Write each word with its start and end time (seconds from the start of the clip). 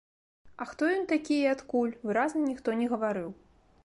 А 0.63 0.65
хто 0.69 0.87
ён 0.95 1.03
такі 1.11 1.37
і 1.41 1.45
адкуль, 1.51 1.93
выразна 2.07 2.41
ніхто 2.47 2.69
не 2.81 2.87
гаварыў. 2.95 3.29